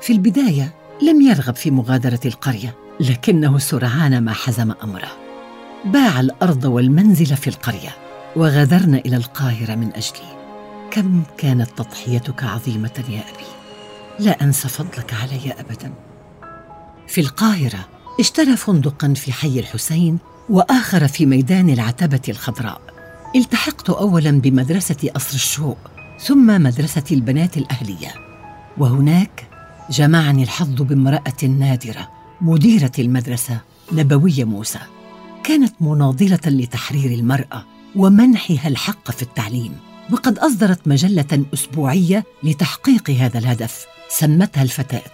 في 0.00 0.12
البداية 0.12 0.74
لم 1.02 1.20
يرغب 1.20 1.54
في 1.54 1.70
مغادرة 1.70 2.20
القرية 2.24 2.74
لكنه 3.00 3.58
سرعان 3.58 4.18
ما 4.20 4.32
حزم 4.32 4.72
أمره. 4.84 5.10
باع 5.84 6.20
الأرض 6.20 6.64
والمنزل 6.64 7.36
في 7.36 7.50
القرية 7.50 7.96
وغادرنا 8.36 8.98
إلى 8.98 9.16
القاهرة 9.16 9.74
من 9.74 9.88
أجلي. 9.94 10.38
كم 10.90 11.22
كانت 11.38 11.68
تضحيتك 11.76 12.44
عظيمة 12.44 13.04
يا 13.08 13.20
أبي؟ 13.20 13.57
لا 14.18 14.44
انسى 14.44 14.68
فضلك 14.68 15.14
علي 15.14 15.52
ابدا. 15.52 15.92
في 17.06 17.20
القاهرة 17.20 17.88
اشترى 18.20 18.56
فندقا 18.56 19.14
في 19.14 19.32
حي 19.32 19.60
الحسين 19.60 20.18
وآخر 20.48 21.08
في 21.08 21.26
ميدان 21.26 21.70
العتبة 21.70 22.20
الخضراء. 22.28 22.80
التحقت 23.36 23.90
اولا 23.90 24.30
بمدرسة 24.30 25.10
قصر 25.14 25.34
الشوق 25.34 25.78
ثم 26.20 26.62
مدرسة 26.62 27.04
البنات 27.10 27.56
الأهلية. 27.56 28.14
وهناك 28.78 29.48
جمعني 29.90 30.42
الحظ 30.42 30.82
بامرأة 30.82 31.44
نادرة 31.44 32.08
مديرة 32.40 32.92
المدرسة 32.98 33.60
نبوية 33.92 34.44
موسى. 34.44 34.80
كانت 35.44 35.74
مناضلة 35.80 36.40
لتحرير 36.46 37.18
المرأة 37.18 37.64
ومنحها 37.96 38.68
الحق 38.68 39.10
في 39.10 39.22
التعليم. 39.22 39.87
وقد 40.12 40.38
أصدرت 40.38 40.88
مجلة 40.88 41.44
أسبوعية 41.54 42.24
لتحقيق 42.42 43.10
هذا 43.10 43.38
الهدف 43.38 43.86
سمتها 44.10 44.62
الفتاة. 44.62 45.10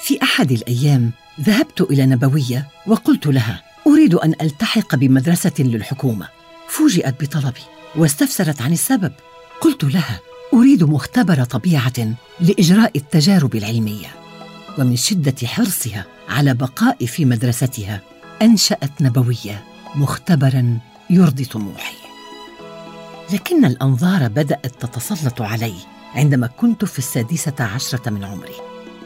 في 0.00 0.22
أحد 0.22 0.52
الأيام 0.52 1.12
ذهبت 1.40 1.80
إلى 1.80 2.06
نبوية 2.06 2.68
وقلت 2.86 3.26
لها 3.26 3.62
أريد 3.86 4.14
أن 4.14 4.34
ألتحق 4.40 4.94
بمدرسة 4.94 5.52
للحكومة. 5.58 6.28
فوجئت 6.68 7.22
بطلبي 7.22 7.60
واستفسرت 7.96 8.62
عن 8.62 8.72
السبب. 8.72 9.12
قلت 9.60 9.84
لها 9.84 10.20
أريد 10.54 10.84
مختبر 10.84 11.44
طبيعة 11.44 12.14
لإجراء 12.40 12.92
التجارب 12.96 13.56
العلمية. 13.56 14.08
ومن 14.78 14.96
شدة 14.96 15.46
حرصها 15.46 16.04
على 16.28 16.54
بقائي 16.54 17.06
في 17.06 17.24
مدرستها 17.24 18.00
أنشأت 18.42 19.02
نبوية 19.02 19.64
مختبرا 19.94 20.78
يرضي 21.10 21.44
طموحي. 21.44 21.97
لكن 23.32 23.64
الأنظار 23.64 24.28
بدأت 24.28 24.84
تتسلط 24.84 25.42
علي 25.42 25.74
عندما 26.14 26.46
كنت 26.46 26.84
في 26.84 26.98
السادسة 26.98 27.54
عشرة 27.60 28.10
من 28.10 28.24
عمري. 28.24 28.54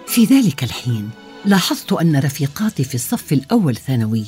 في 0.07 0.25
ذلك 0.25 0.65
الحين 0.65 1.11
لاحظت 1.45 1.93
أن 1.93 2.17
رفيقاتي 2.17 2.85
في 2.85 2.95
الصف 2.95 3.33
الأول 3.33 3.77
ثانوي 3.77 4.25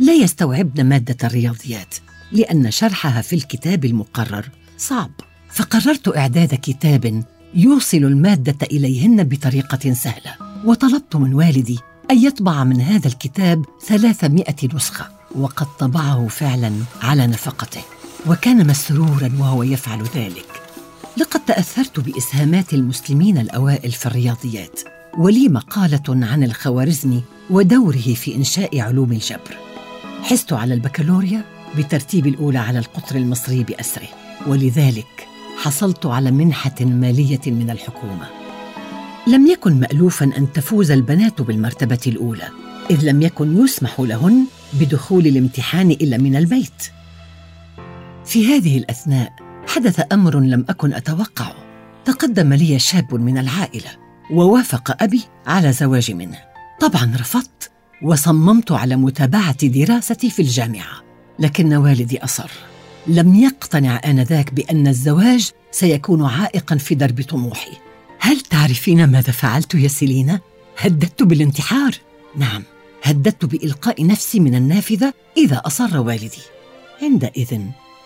لا 0.00 0.12
يستوعبن 0.12 0.84
مادة 0.84 1.16
الرياضيات 1.24 1.94
لأن 2.32 2.70
شرحها 2.70 3.22
في 3.22 3.36
الكتاب 3.36 3.84
المقرر 3.84 4.48
صعب. 4.78 5.10
فقررت 5.50 6.16
إعداد 6.16 6.54
كتاب 6.54 7.24
يوصل 7.54 7.96
المادة 7.96 8.66
إليهن 8.72 9.24
بطريقة 9.24 9.92
سهلة 9.92 10.34
وطلبت 10.64 11.16
من 11.16 11.34
والدي 11.34 11.78
أن 12.10 12.24
يطبع 12.24 12.64
من 12.64 12.80
هذا 12.80 13.08
الكتاب 13.08 13.64
ثلاثمائة 13.86 14.68
نسخة 14.74 15.08
وقد 15.34 15.66
طبعه 15.78 16.28
فعلا 16.28 16.72
على 17.02 17.26
نفقته. 17.26 17.82
وكان 18.26 18.66
مسرورا 18.66 19.32
وهو 19.38 19.62
يفعل 19.62 20.02
ذلك. 20.02 20.62
لقد 21.16 21.40
تأثرت 21.40 22.00
بإسهامات 22.00 22.74
المسلمين 22.74 23.38
الأوائل 23.38 23.92
في 23.92 24.06
الرياضيات 24.06 24.80
ولي 25.18 25.48
مقالة 25.48 26.26
عن 26.26 26.44
الخوارزمي 26.44 27.22
ودوره 27.50 28.14
في 28.14 28.36
إنشاء 28.36 28.80
علوم 28.80 29.12
الجبر. 29.12 29.56
حزت 30.22 30.52
على 30.52 30.74
البكالوريا 30.74 31.44
بترتيب 31.78 32.26
الأولى 32.26 32.58
على 32.58 32.78
القطر 32.78 33.16
المصري 33.16 33.64
بأسره 33.64 34.08
ولذلك 34.46 35.26
حصلت 35.56 36.06
على 36.06 36.30
منحة 36.30 36.74
مالية 36.80 37.40
من 37.46 37.70
الحكومة. 37.70 38.26
لم 39.26 39.46
يكن 39.46 39.80
مالوفا 39.80 40.24
أن 40.24 40.52
تفوز 40.52 40.90
البنات 40.90 41.42
بالمرتبة 41.42 42.00
الأولى 42.06 42.48
إذ 42.90 43.04
لم 43.04 43.22
يكن 43.22 43.64
يسمح 43.64 44.00
لهن 44.00 44.44
بدخول 44.72 45.26
الامتحان 45.26 45.90
إلا 45.90 46.18
من 46.18 46.36
البيت. 46.36 46.99
في 48.30 48.46
هذه 48.46 48.78
الأثناء 48.78 49.32
حدث 49.66 50.00
أمر 50.12 50.40
لم 50.40 50.66
أكن 50.68 50.92
أتوقعه. 50.92 51.54
تقدم 52.04 52.52
لي 52.52 52.78
شاب 52.78 53.14
من 53.14 53.38
العائلة 53.38 53.90
ووافق 54.32 55.02
أبي 55.02 55.22
على 55.46 55.72
زواجي 55.72 56.14
منه. 56.14 56.38
طبعا 56.80 57.12
رفضت 57.20 57.70
وصممت 58.02 58.72
على 58.72 58.96
متابعة 58.96 59.66
دراستي 59.66 60.30
في 60.30 60.42
الجامعة 60.42 61.02
لكن 61.38 61.74
والدي 61.74 62.24
أصر. 62.24 62.50
لم 63.06 63.34
يقتنع 63.34 64.00
آنذاك 64.04 64.54
بأن 64.54 64.86
الزواج 64.86 65.50
سيكون 65.70 66.24
عائقا 66.24 66.76
في 66.76 66.94
درب 66.94 67.22
طموحي. 67.22 67.72
هل 68.20 68.40
تعرفين 68.40 69.06
ماذا 69.06 69.32
فعلت 69.32 69.74
يا 69.74 69.88
سيلينا؟ 69.88 70.40
هددت 70.78 71.22
بالانتحار؟ 71.22 71.94
نعم 72.36 72.62
هددت 73.02 73.44
بإلقاء 73.44 74.06
نفسي 74.06 74.40
من 74.40 74.54
النافذة 74.54 75.12
إذا 75.36 75.56
أصر 75.56 75.98
والدي. 75.98 76.42
عندئذ 77.02 77.60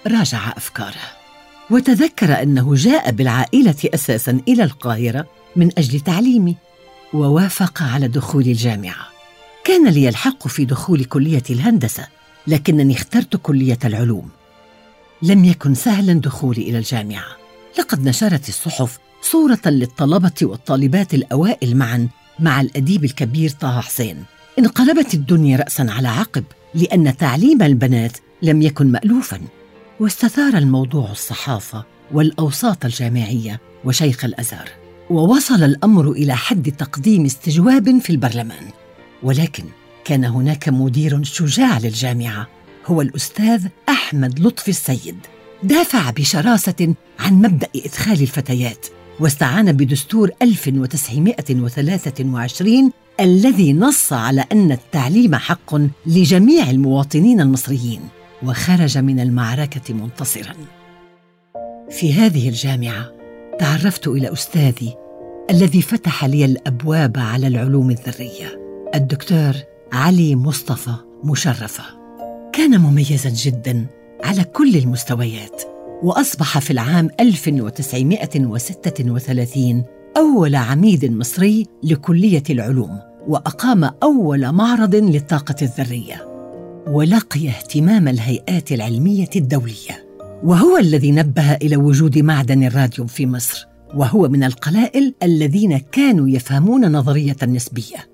راجع 0.06 0.52
أفكاره 0.56 1.24
وتذكر 1.70 2.42
أنه 2.42 2.74
جاء 2.74 3.10
بالعائلة 3.10 3.74
أساسا 3.94 4.40
إلى 4.48 4.64
القاهرة 4.64 5.26
من 5.56 5.70
أجل 5.78 6.00
تعليمي 6.00 6.56
ووافق 7.12 7.82
على 7.82 8.08
دخول 8.08 8.42
الجامعة. 8.42 9.06
كان 9.64 9.88
لي 9.88 10.08
الحق 10.08 10.48
في 10.48 10.64
دخول 10.64 11.04
كلية 11.04 11.42
الهندسة 11.50 12.06
لكنني 12.46 12.94
اخترت 12.94 13.36
كلية 13.36 13.78
العلوم. 13.84 14.28
لم 15.22 15.44
يكن 15.44 15.74
سهلا 15.74 16.12
دخولي 16.12 16.62
إلى 16.62 16.78
الجامعة. 16.78 17.36
لقد 17.78 18.08
نشرت 18.08 18.48
الصحف 18.48 18.98
صورة 19.22 19.60
للطلبة 19.66 20.32
والطالبات 20.42 21.14
الأوائل 21.14 21.76
معا 21.76 22.08
مع 22.38 22.60
الأديب 22.60 23.04
الكبير 23.04 23.50
طه 23.50 23.80
حسين. 23.80 24.24
انقلبت 24.58 25.14
الدنيا 25.14 25.56
رأسا 25.56 25.86
على 25.88 26.08
عقب 26.08 26.44
لأن 26.74 27.16
تعليم 27.16 27.62
البنات 27.62 28.18
لم 28.42 28.62
يكن 28.62 28.92
مألوفا. 28.92 29.40
واستثار 30.00 30.58
الموضوع 30.58 31.10
الصحافة 31.10 31.84
والأوساط 32.12 32.84
الجامعية 32.84 33.60
وشيخ 33.84 34.24
الأزهر 34.24 34.68
ووصل 35.10 35.62
الأمر 35.62 36.12
إلى 36.12 36.36
حد 36.36 36.72
تقديم 36.72 37.24
استجواب 37.24 37.98
في 37.98 38.10
البرلمان. 38.10 38.64
ولكن 39.22 39.64
كان 40.04 40.24
هناك 40.24 40.68
مدير 40.68 41.22
شجاع 41.22 41.78
للجامعة 41.78 42.48
هو 42.86 43.00
الأستاذ 43.00 43.66
أحمد 43.88 44.40
لطفي 44.40 44.68
السيد. 44.68 45.16
دافع 45.62 46.10
بشراسة 46.10 46.94
عن 47.18 47.34
مبدأ 47.34 47.68
إدخال 47.76 48.22
الفتيات 48.22 48.86
واستعان 49.20 49.72
بدستور 49.72 50.30
1923 50.42 52.92
الذي 53.20 53.72
نص 53.72 54.12
على 54.12 54.44
أن 54.52 54.72
التعليم 54.72 55.34
حق 55.34 55.76
لجميع 56.06 56.70
المواطنين 56.70 57.40
المصريين. 57.40 58.00
وخرج 58.46 58.98
من 58.98 59.20
المعركة 59.20 59.94
منتصرا. 59.94 60.54
في 61.90 62.12
هذه 62.12 62.48
الجامعة 62.48 63.10
تعرفت 63.58 64.08
إلى 64.08 64.32
أستاذي 64.32 64.94
الذي 65.50 65.82
فتح 65.82 66.24
لي 66.24 66.44
الأبواب 66.44 67.18
على 67.18 67.46
العلوم 67.46 67.90
الذرية 67.90 68.60
الدكتور 68.94 69.52
علي 69.92 70.36
مصطفى 70.36 70.94
مشرفة 71.24 71.84
كان 72.52 72.80
مميزا 72.80 73.30
جدا 73.30 73.86
على 74.24 74.44
كل 74.44 74.76
المستويات 74.76 75.62
وأصبح 76.02 76.58
في 76.58 76.70
العام 76.70 77.10
1936 77.20 79.84
أول 80.16 80.54
عميد 80.54 81.12
مصري 81.12 81.66
لكلية 81.82 82.42
العلوم 82.50 83.00
وأقام 83.28 83.90
أول 84.02 84.52
معرض 84.52 84.94
للطاقة 84.94 85.56
الذرية. 85.62 86.33
ولقي 86.86 87.48
اهتمام 87.48 88.08
الهيئات 88.08 88.72
العلمية 88.72 89.30
الدولية 89.36 90.08
وهو 90.42 90.78
الذي 90.78 91.12
نبه 91.12 91.54
إلى 91.54 91.76
وجود 91.76 92.18
معدن 92.18 92.64
الراديوم 92.64 93.06
في 93.06 93.26
مصر 93.26 93.66
وهو 93.94 94.28
من 94.28 94.44
القلائل 94.44 95.14
الذين 95.22 95.78
كانوا 95.78 96.28
يفهمون 96.28 96.92
نظرية 96.92 97.36
النسبية. 97.42 98.08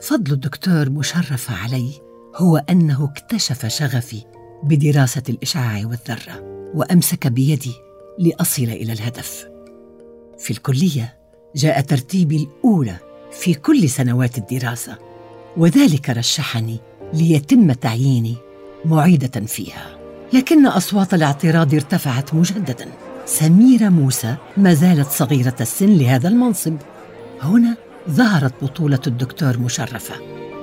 فضل 0.00 0.32
الدكتور 0.32 0.90
مشرف 0.90 1.50
علي 1.50 1.90
هو 2.36 2.56
أنه 2.56 3.04
اكتشف 3.04 3.66
شغفي 3.66 4.22
بدراسة 4.62 5.22
الإشعاع 5.28 5.86
والذرة 5.86 6.68
وأمسك 6.74 7.26
بيدي 7.26 7.74
لأصل 8.18 8.62
إلى 8.62 8.92
الهدف. 8.92 9.46
في 10.38 10.50
الكلية 10.50 11.16
جاء 11.56 11.80
ترتيبي 11.80 12.36
الأولى 12.36 12.96
في 13.32 13.54
كل 13.54 13.88
سنوات 13.88 14.38
الدراسة 14.38 14.98
وذلك 15.56 16.10
رشحني 16.10 16.78
ليتم 17.14 17.72
تعييني 17.72 18.34
معيدة 18.84 19.40
فيها. 19.46 19.98
لكن 20.32 20.66
أصوات 20.66 21.14
الاعتراض 21.14 21.74
ارتفعت 21.74 22.34
مجددا. 22.34 22.86
سميرة 23.26 23.88
موسى 23.88 24.36
ما 24.56 24.74
زالت 24.74 25.08
صغيرة 25.08 25.54
السن 25.60 25.98
لهذا 25.98 26.28
المنصب. 26.28 26.76
هنا 27.42 27.76
ظهرت 28.10 28.64
بطولة 28.64 29.00
الدكتور 29.06 29.58
مشرفة. 29.58 30.14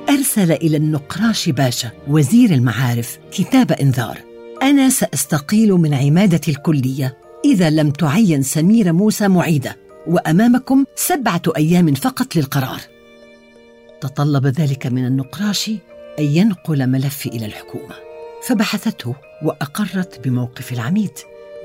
أرسل 0.09 0.51
إلى 0.51 0.77
النقراش 0.77 1.49
باشا 1.49 1.91
وزير 2.07 2.53
المعارف 2.53 3.19
كتاب 3.31 3.71
إنذار. 3.71 4.17
أنا 4.63 4.89
سأستقيل 4.89 5.73
من 5.73 5.93
عمادة 5.93 6.41
الكلية. 6.47 7.17
إذا 7.45 7.69
لم 7.69 7.91
تعين 7.91 8.43
سميرة 8.43 8.91
موسى 8.91 9.27
معيدة 9.27 9.77
وأمامكم 10.07 10.85
سبعة 10.95 11.41
أيام 11.57 11.93
فقط 11.93 12.35
للقرار. 12.35 12.81
تطلب 14.01 14.47
ذلك 14.47 14.87
من 14.87 15.05
النقراش 15.05 15.71
أن 16.21 16.25
ينقل 16.25 16.87
ملفي 16.87 17.29
إلى 17.29 17.45
الحكومة. 17.45 17.95
فبحثته 18.47 19.15
وأقرت 19.43 20.27
بموقف 20.27 20.73
العميد 20.73 21.11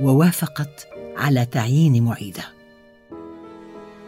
ووافقت 0.01 0.89
على 1.17 1.45
تعيين 1.45 2.03
معيدة. 2.05 2.45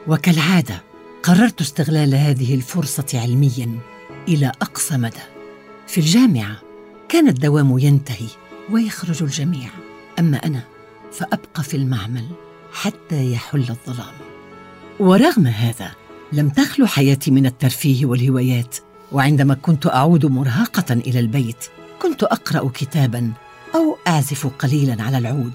وكالعادة 0.07 0.83
قررت 1.23 1.61
استغلال 1.61 2.15
هذه 2.15 2.55
الفرصة 2.55 3.07
علميا 3.15 3.79
إلى 4.29 4.53
أقصى 4.63 4.97
مدى. 4.97 5.21
في 5.87 5.99
الجامعة 5.99 6.57
كان 7.09 7.29
الدوام 7.29 7.79
ينتهي 7.79 8.29
ويخرج 8.71 9.23
الجميع. 9.23 9.71
أما 10.19 10.37
أنا 10.37 10.63
فأبقى 11.13 11.63
في 11.63 11.77
المعمل 11.77 12.25
حتى 12.73 13.33
يحل 13.33 13.67
الظلام. 13.71 14.15
ورغم 15.01 15.47
هذا 15.47 15.91
لم 16.33 16.49
تخلو 16.49 16.87
حياتي 16.87 17.31
من 17.31 17.47
الترفيه 17.47 18.07
والهوايات. 18.07 18.77
وعندما 19.13 19.55
كنت 19.55 19.87
أعود 19.87 20.27
مرهقة 20.27 20.95
إلى 20.95 21.21
البيت 21.21 21.67
كنت 22.03 22.23
أقرأ 22.23 22.71
كتابا 22.75 23.33
أو 23.75 23.97
اعزف 24.07 24.47
قليلا 24.47 25.03
على 25.03 25.19
العود. 25.19 25.53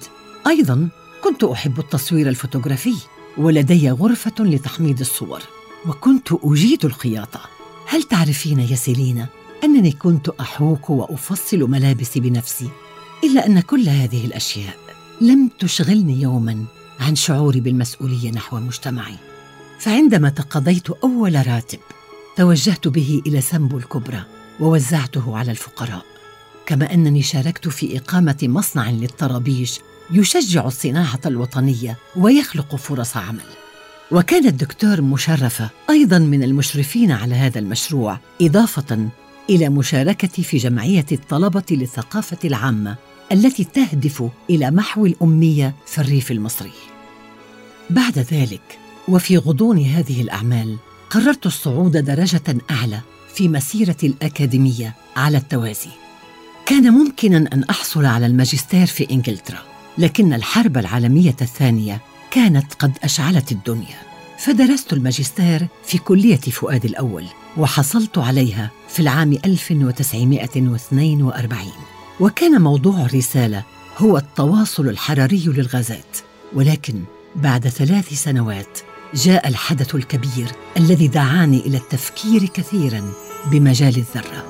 أيضا 0.47 0.89
كنت 1.23 1.43
أحب 1.43 1.79
التصوير 1.79 2.29
الفوتوغرافي 2.29 2.95
ولدي 3.37 3.89
غرفة 3.91 4.33
لتحميض 4.39 4.99
الصور 4.99 5.41
وكنت 5.87 6.27
أجيد 6.43 6.85
الخياطة. 6.85 7.41
هل 7.87 8.03
تعرفين 8.03 8.59
يا 8.59 8.75
سيلينا 8.75 9.27
أنني 9.63 9.91
كنت 9.91 10.29
أحوك 10.29 10.89
وأفصل 10.89 11.57
ملابسي 11.57 12.19
بنفسي 12.19 12.69
إلا 13.23 13.45
أن 13.45 13.59
كل 13.59 13.89
هذه 13.89 14.25
الأشياء 14.25 14.75
لم 15.21 15.49
تشغلني 15.59 16.21
يوما 16.21 16.65
عن 16.99 17.15
شعوري 17.15 17.59
بالمسؤولية 17.59 18.31
نحو 18.31 18.59
مجتمعي؟ 18.59 19.15
فعندما 19.79 20.29
تقاضيت 20.29 20.89
أول 20.89 21.47
راتب 21.47 21.79
توجهت 22.35 22.87
به 22.87 23.21
إلى 23.27 23.41
سمبو 23.41 23.77
الكبرى 23.77 24.23
ووزعته 24.59 25.37
على 25.37 25.51
الفقراء 25.51 26.05
كما 26.65 26.93
أنني 26.93 27.21
شاركت 27.21 27.67
في 27.67 27.97
إقامة 27.97 28.37
مصنع 28.43 28.89
للطرابيش 28.89 29.79
يشجع 30.11 30.67
الصناعة 30.67 31.19
الوطنية 31.25 31.97
ويخلق 32.15 32.75
فرص 32.75 33.17
عمل. 33.17 33.41
وكان 34.11 34.47
الدكتور 34.47 35.01
مشرفه 35.01 35.69
أيضا 35.89 36.19
من 36.19 36.43
المشرفين 36.43 37.11
على 37.11 37.35
هذا 37.35 37.59
المشروع 37.59 38.19
إضافة 38.41 39.09
إلى 39.49 39.69
مشاركتي 39.69 40.43
في 40.43 40.57
جمعية 40.57 41.05
الطلبة 41.11 41.63
للثقافة 41.71 42.37
العامة 42.45 42.95
التي 43.31 43.63
تهدف 43.63 44.23
إلى 44.49 44.71
محو 44.71 45.05
الأمية 45.05 45.75
في 45.85 46.01
الريف 46.01 46.31
المصري. 46.31 46.73
بعد 47.89 48.19
ذلك 48.19 48.79
وفي 49.07 49.37
غضون 49.37 49.79
هذه 49.79 50.21
الأعمال 50.21 50.77
قررت 51.13 51.45
الصعود 51.45 51.97
درجة 51.97 52.58
أعلى 52.71 52.99
في 53.34 53.47
مسيرتي 53.47 54.08
الأكاديمية 54.08 54.95
على 55.15 55.38
التوازي. 55.38 55.89
كان 56.65 56.93
ممكنا 56.93 57.49
أن 57.54 57.63
أحصل 57.63 58.06
على 58.06 58.26
الماجستير 58.26 58.86
في 58.86 59.08
إنجلترا 59.12 59.60
لكن 59.97 60.34
الحرب 60.34 60.78
العالمية 60.78 61.36
الثانية 61.41 62.02
كانت 62.32 62.73
قد 62.73 62.91
أشعلت 63.04 63.52
الدنيا. 63.52 63.97
فدرست 64.38 64.93
الماجستير 64.93 65.67
في 65.86 65.97
كلية 65.97 66.38
فؤاد 66.38 66.86
الأول 66.86 67.26
وحصلت 67.58 68.17
عليها 68.17 68.71
في 68.89 68.99
العام 68.99 69.38
1942 69.45 71.71
وكان 72.19 72.62
موضوع 72.62 73.02
الرسالة 73.02 73.63
هو 73.97 74.17
التواصل 74.17 74.89
الحراري 74.89 75.43
للغازات 75.47 76.17
ولكن 76.54 77.04
بعد 77.36 77.67
ثلاث 77.67 78.13
سنوات 78.13 78.80
جاء 79.15 79.47
الحدث 79.47 79.95
الكبير 79.95 80.52
الذي 80.78 81.08
دعاني 81.08 81.60
إلى 81.60 81.78
التفكير 81.78 82.45
كثيرا 82.45 83.12
بمجال 83.52 83.97
الذرة. 83.97 84.43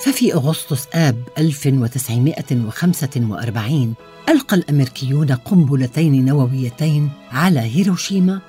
ففي 0.00 0.34
أغسطس 0.34 0.86
آب 0.94 1.28
1945 1.38 3.94
ألقى 4.28 4.56
الأمريكيون 4.56 5.32
قنبلتين 5.32 6.24
نوويتين 6.24 7.10
على 7.32 7.60
هيروشيما 7.60 8.40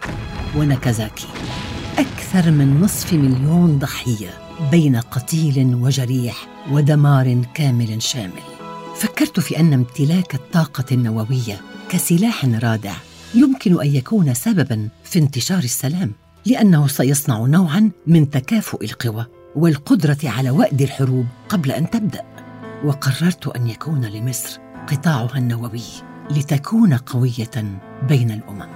وناكازاكي 0.56 1.28
أكثر 1.98 2.52
من 2.52 2.82
نصف 2.82 3.14
مليون 3.14 3.80
ضحية 3.80 4.30
بين 4.72 4.96
قتيل 4.96 5.76
وجريح 5.76 6.48
ودمار 6.72 7.42
كامل 7.54 8.02
شامل. 8.02 8.42
فكرت 8.98 9.40
في 9.40 9.60
أن 9.60 9.74
امتلاك 9.74 10.36
الطاقة 10.36 10.86
النووية 10.92 11.62
كسلاح 11.90 12.46
رادع 12.46 12.94
يمكن 13.36 13.82
أن 13.82 13.96
يكون 13.96 14.34
سببا 14.34 14.90
في 15.04 15.20
انتشار 15.20 15.64
السلام 15.64 16.12
لأنه 16.46 16.88
سيصنع 16.88 17.46
نوعا 17.46 17.92
من 18.08 18.30
تكافؤ 18.30 18.84
القوى 18.84 19.26
والقدرة 19.56 20.18
على 20.24 20.50
وأد 20.50 20.82
الحروب 20.82 21.26
قبل 21.50 21.72
أن 21.72 21.90
تبدأ. 21.90 22.22
وقررت 22.86 23.48
أن 23.48 23.68
يكون 23.68 24.06
لمصر 24.06 24.60
قطاعها 24.88 25.38
النووي 25.38 25.82
لتكون 26.32 26.94
قوية 26.94 27.80
بين 28.10 28.32
الأمم. 28.32 28.68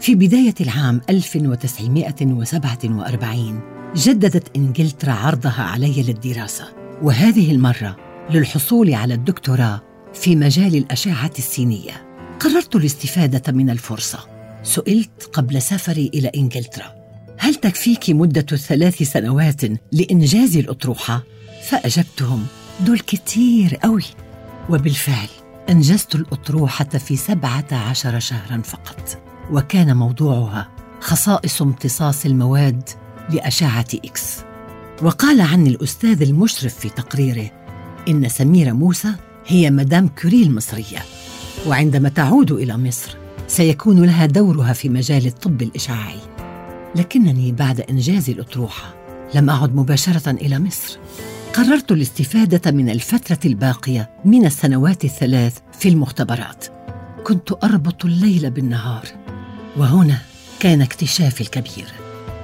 في 0.00 0.14
بداية 0.14 0.54
العام 0.60 1.00
1947 1.10 3.60
جددت 3.96 4.56
إنجلترا 4.56 5.12
عرضها 5.12 5.62
علي 5.62 6.02
للدراسة 6.02 6.64
وهذه 7.02 7.52
المرة 7.52 7.96
للحصول 8.30 8.94
على 8.94 9.14
الدكتوراه 9.14 9.82
في 10.14 10.36
مجال 10.36 10.76
الأشعة 10.76 11.30
السينية. 11.38 12.05
قررت 12.40 12.76
الاستفادة 12.76 13.52
من 13.52 13.70
الفرصة. 13.70 14.18
سئلت 14.62 15.30
قبل 15.32 15.62
سفري 15.62 16.10
إلى 16.14 16.30
إنجلترا. 16.36 16.94
هل 17.38 17.54
تكفيك 17.54 18.10
مدة 18.10 18.56
ثلاث 18.56 19.02
سنوات 19.02 19.60
لإنجاز 19.92 20.56
الأطروحة؟ 20.56 21.22
فأجبتهم. 21.68 22.46
دول 22.80 22.98
كتير 22.98 23.76
قوي 23.76 24.04
وبالفعل 24.70 25.28
أنجزت 25.70 26.14
الأطروحة 26.14 26.84
في 26.84 27.16
سبعة 27.16 27.66
عشر 27.72 28.20
شهرا 28.20 28.62
فقط. 28.62 29.18
وكان 29.52 29.96
موضوعها 29.96 30.68
خصائص 31.00 31.62
امتصاص 31.62 32.26
المواد 32.26 32.88
لأشعة 33.30 33.86
إكس. 33.94 34.36
وقال 35.02 35.40
عني 35.40 35.68
الأستاذ 35.68 36.22
المشرف 36.22 36.74
في 36.74 36.88
تقريره 36.88 37.50
إن 38.08 38.28
سميرة 38.28 38.72
موسى 38.72 39.12
هي 39.46 39.70
مدام 39.70 40.08
كوري 40.08 40.42
المصريه 40.42 41.02
وعندما 41.66 42.08
تعود 42.08 42.52
إلى 42.52 42.76
مصر 42.76 43.16
سيكون 43.48 44.04
لها 44.04 44.26
دورها 44.26 44.72
في 44.72 44.88
مجال 44.88 45.26
الطب 45.26 45.62
الإشعاعي. 45.62 46.20
لكنني 46.96 47.52
بعد 47.52 47.80
إنجاز 47.80 48.30
الأطروحة 48.30 48.94
لم 49.34 49.50
أعد 49.50 49.74
مباشرة 49.74 50.30
إلى 50.30 50.58
مصر. 50.58 50.98
قررت 51.54 51.92
الاستفادة 51.92 52.70
من 52.70 52.90
الفترة 52.90 53.38
الباقية 53.44 54.10
من 54.24 54.46
السنوات 54.46 55.04
الثلاث 55.04 55.58
في 55.78 55.88
المختبرات. 55.88 56.64
كنت 57.24 57.64
أربط 57.64 58.04
الليل 58.04 58.50
بالنهار 58.50 59.04
وهنا 59.76 60.18
كان 60.60 60.82
اكتشافي 60.82 61.40
الكبير. 61.40 61.86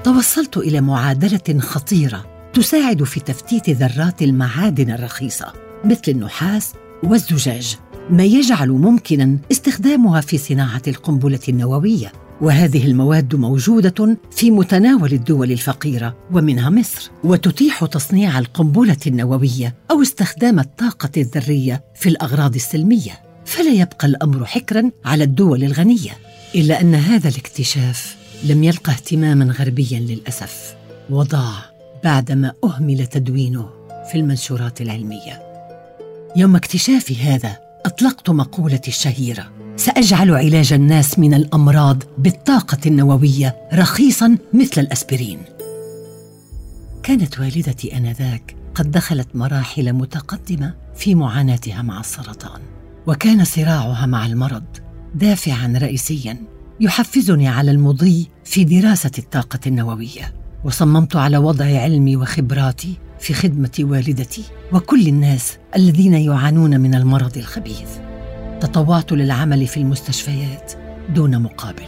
توصلت 0.04 0.56
إلى 0.56 0.80
معادلة 0.80 1.61
خطيرة 1.61 2.24
تساعد 2.54 3.04
في 3.04 3.20
تفتيت 3.20 3.70
ذرات 3.70 4.22
المعادن 4.22 4.90
الرخيصة 4.90 5.52
مثل 5.85 6.02
النحاس 6.08 6.72
والزجاج. 7.02 7.76
ما 8.12 8.25
يجعل 8.25 8.68
ممكنا 8.68 9.38
استخدامها 9.53 10.20
في 10.20 10.38
صناعة 10.38 10.83
القنبلة 10.88 11.40
النووية. 11.48 12.12
وهذه 12.40 12.87
المواد 12.87 13.35
موجودة 13.35 14.16
في 14.31 14.51
متناول 14.51 15.12
الدول 15.12 15.53
الفقيرة 15.53 16.16
ومنها 16.33 16.70
مصر. 16.70 17.11
وتتيح 17.25 17.85
تصنيع 17.85 18.38
القنبلة 18.38 18.96
النووية 19.07 19.75
أو 19.90 20.03
استخدام 20.03 20.59
الطاقة 20.59 21.11
الذرية 21.16 21.85
في 21.94 22.09
الأغراض 22.09 22.55
السلمية. 22.55 23.20
فلا 23.44 23.70
يبقى 23.70 24.07
الأمر 24.07 24.44
حكرا 24.44 24.90
على 25.05 25.25
الدول 25.25 25.64
الغنية 25.64 26.11
إلا 26.55 26.81
أن 26.81 26.94
هذا 26.94 27.29
الاكتشاف 27.29 28.16
لم 28.44 28.64
يلقى 28.64 28.92
اهتماما 28.92 29.44
غربيا 29.44 30.01
للأسف. 30.01 30.75
وضاع 31.11 31.53
بعدما 32.05 32.53
أهمل 32.64 33.07
تدوينه 33.07 33.68
في 34.12 34.18
المنشورات 34.18 34.81
العلمية. 34.81 35.42
يوم 36.37 36.57
اكتشافي 36.57 37.16
هذا 37.16 37.71
أطلقت 37.87 38.31
مقولتي 38.31 38.90
الشهيرة. 38.90 39.53
سأجعل 39.77 40.35
علاج 40.35 40.73
الناس 40.73 41.18
من 41.18 41.35
الأمراض 41.35 42.03
بالطاقة 42.18 42.79
النووية 42.87 43.57
رخيصا 43.75 44.38
مثل 44.53 44.81
الأسبرين. 44.81 45.38
كانت 47.03 47.40
والدتي 47.40 47.97
آنذاك 47.97 48.57
قد 48.75 48.90
دخلت 48.90 49.29
مراحل 49.35 49.92
متقدمة 49.92 50.75
في 50.97 51.14
معاناتها 51.14 51.83
مع 51.83 52.01
السرطان 52.01 52.61
وكان 53.07 53.45
صراعها 53.45 54.07
مع 54.07 54.27
المرض 54.27 54.64
دافعا 55.14 55.75
رئيسيا 55.77 56.37
يحفزني 56.81 57.49
على 57.49 57.71
المضي 57.71 58.29
في 58.45 58.64
دراسة 58.64 59.11
الطاقة 59.18 59.61
النووية 59.66 60.35
وصممت 60.64 61.16
على 61.16 61.38
وضع 61.38 61.64
علمي 61.64 62.16
وخبراتي 62.16 62.99
في 63.22 63.35
خدمة 63.35 63.70
والدتي 63.80 64.44
وكل 64.72 65.06
الناس 65.06 65.58
الذين 65.76 66.14
يعانون 66.14 66.80
من 66.80 66.94
المرض 66.94 67.38
الخبيث. 67.38 67.90
تطوعت 68.61 69.12
للعمل 69.12 69.66
في 69.66 69.76
المستشفيات 69.76 70.72
دون 71.14 71.42
مقابل. 71.42 71.87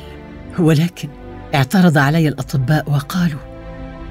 ولكن 0.59 1.09
اعترض 1.55 1.99
علي 1.99 2.29
الأطباء 2.29 2.91
وقالوا 2.91 3.41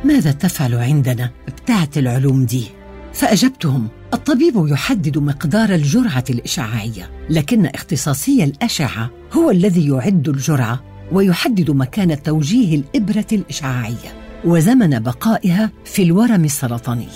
ماذا 0.03 0.31
تفعل 0.31 0.75
عندنا؟ 0.75 1.31
بتاعت 1.47 1.97
العلوم 1.97 2.45
دي. 2.45 2.67
فأجبتهم 3.13 3.87
الطبيب 4.13 4.67
يحدد 4.67 5.17
مقدار 5.17 5.69
الجرعة 5.69 6.23
الإشعاعية 6.29 7.09
لكن 7.29 7.65
اختصاصي 7.65 8.43
الأشعة 8.43 9.09
هو 9.33 9.51
الذي 9.51 9.87
يعد 9.87 10.29
الجرعة 10.29 10.83
ويحدد 11.11 11.71
مكان 11.71 12.23
توجيه 12.23 12.75
الإبرة 12.75 13.27
الإشعاعية. 13.31 14.22
وزمن 14.45 14.99
بقائها 14.99 15.71
في 15.85 16.03
الورم 16.03 16.45
السرطاني. 16.45 17.07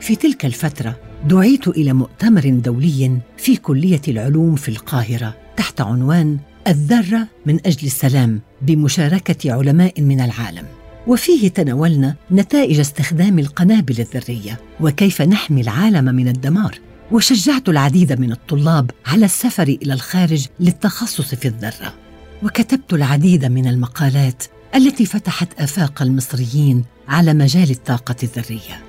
في 0.00 0.16
تلك 0.16 0.44
الفترة 0.44 0.96
دعيت 1.28 1.68
إلى 1.68 1.92
مؤتمر 1.92 2.48
دولي 2.48 3.18
في 3.36 3.56
كلية 3.56 4.00
العلوم 4.08 4.54
في 4.54 4.68
القاهرة 4.68 5.34
تحت 5.56 5.80
عنوان 5.80 6.38
الذرة 6.66 7.28
من 7.46 7.58
أجل 7.66 7.86
السلام 7.86 8.40
بمشاركة 8.62 9.52
علماء 9.52 10.00
من 10.00 10.20
العالم. 10.20 10.64
وفيه 11.06 11.48
تناولنا 11.48 12.14
نتائج 12.30 12.80
استخدام 12.80 13.38
القنابل 13.38 14.00
الذرية 14.00 14.60
وكيف 14.80 15.22
نحمي 15.22 15.60
العالم 15.60 16.04
من 16.04 16.28
الدمار. 16.28 16.78
وشجعت 17.12 17.68
العديد 17.68 18.20
من 18.20 18.32
الطلاب 18.32 18.90
على 19.06 19.24
السفر 19.24 19.68
إلى 19.68 19.92
الخارج 19.92 20.46
للتخصص 20.60 21.34
في 21.34 21.48
الذرة. 21.48 21.94
وكتبت 22.42 22.92
العديد 22.92 23.44
من 23.44 23.66
المقالات 23.66 24.44
التي 24.74 25.06
فتحت 25.06 25.60
آفاق 25.60 26.02
المصريين 26.02 26.84
على 27.08 27.34
مجال 27.34 27.70
الطاقة 27.70 28.16
الذرية. 28.22 28.80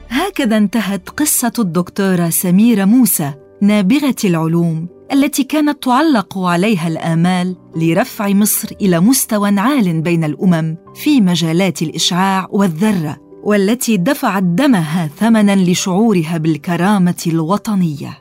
هكذا 0.08 0.56
انتهت 0.56 1.08
قصة 1.08 1.52
الدكتورة 1.58 2.30
سميرة 2.30 2.84
موسى 2.84 3.32
نابغة 3.62 4.16
العلوم 4.24 4.88
التي 5.12 5.44
كانت 5.44 5.82
تعلق 5.82 6.38
عليها 6.38 6.88
الآمال 6.88 7.56
لرفع 7.76 8.28
مصر 8.28 8.68
إلى 8.80 9.00
مستوى 9.00 9.60
عال 9.60 10.00
بين 10.00 10.24
الأمم 10.24 10.76
في 10.94 11.20
مجالات 11.20 11.82
الإشعاع 11.82 12.48
والذرة. 12.50 13.27
والتي 13.42 13.96
دفعت 13.96 14.42
دمها 14.42 15.10
ثمنا 15.18 15.56
لشعورها 15.56 16.38
بالكرامة 16.38 17.22
الوطنية. 17.26 18.18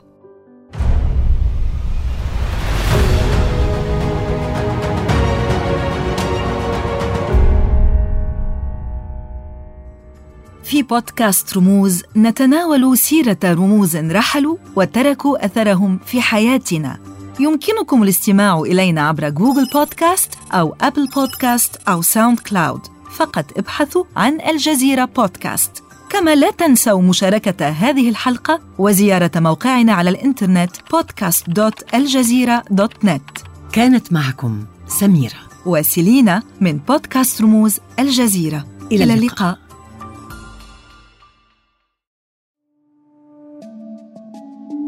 في 10.64 10.82
بودكاست 10.82 11.56
رموز 11.56 12.02
نتناول 12.16 12.98
سيرة 12.98 13.38
رموز 13.44 13.96
رحلوا 13.96 14.56
وتركوا 14.76 15.44
أثرهم 15.44 15.98
في 16.06 16.20
حياتنا. 16.20 16.98
يمكنكم 17.40 18.02
الاستماع 18.02 18.60
إلينا 18.60 19.08
عبر 19.08 19.28
جوجل 19.28 19.66
بودكاست 19.74 20.30
أو 20.52 20.74
أبل 20.80 21.08
بودكاست 21.14 21.76
أو 21.88 22.02
ساوند 22.02 22.38
كلاود 22.38 22.97
فقط 23.10 23.58
ابحثوا 23.58 24.04
عن 24.16 24.40
الجزيرة 24.40 25.04
بودكاست. 25.04 25.82
كما 26.10 26.34
لا 26.34 26.50
تنسوا 26.50 27.02
مشاركة 27.02 27.68
هذه 27.68 28.08
الحلقة 28.08 28.60
وزيارة 28.78 29.30
موقعنا 29.36 29.92
على 29.92 30.10
الإنترنت 30.10 30.76
podcast.aljazeera.net 30.76 33.42
كانت 33.72 34.12
معكم 34.12 34.64
سميرة 34.86 35.38
وسيلينا 35.66 36.42
من 36.60 36.78
بودكاست 36.78 37.42
رموز 37.42 37.78
الجزيرة. 37.98 38.66
إلى 38.92 39.04
إلى 39.04 39.14
اللقاء. 39.14 39.48
اللقاء. 39.48 39.68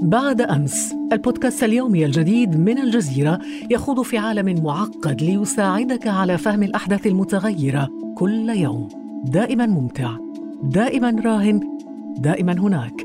بعد 0.03 0.41
أمس 0.41 0.93
البودكاست 1.13 1.65
اليومي 1.65 2.05
الجديد 2.05 2.57
من 2.57 2.79
الجزيرة 2.79 3.41
يخوض 3.71 4.03
في 4.03 4.19
عالم 4.19 4.65
معقد 4.65 5.23
ليساعدك 5.23 6.07
على 6.07 6.39
فهم 6.39 6.63
الأحداث 6.63 7.07
المتغيرة. 7.07 7.89
كل 8.21 8.49
يوم. 8.49 8.89
دائما 9.25 9.67
ممتع. 9.67 10.17
دائما 10.63 11.17
راهن. 11.25 11.79
دائما 12.19 12.53
هناك. 12.53 13.05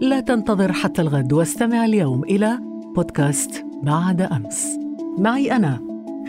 لا 0.00 0.20
تنتظر 0.20 0.72
حتى 0.72 1.02
الغد 1.02 1.32
واستمع 1.32 1.84
اليوم 1.84 2.24
إلى 2.24 2.58
بودكاست 2.96 3.66
بعد 3.82 4.20
أمس. 4.20 4.78
معي 5.18 5.56
أنا 5.56 5.80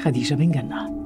خديجة 0.03 0.35
بن 0.35 0.51
جنة. 0.51 1.03